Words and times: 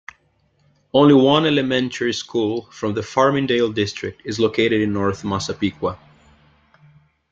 Only 0.93 1.13
one 1.13 1.45
elementary 1.45 2.11
school 2.13 2.63
from 2.71 2.95
the 2.95 3.01
Farmingdale 3.01 3.71
district 3.75 4.23
is 4.25 4.39
located 4.39 4.81
in 4.81 4.93
North 4.93 5.23
Massapequa. 5.23 5.99